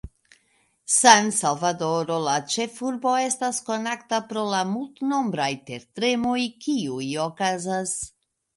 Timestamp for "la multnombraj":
4.55-5.51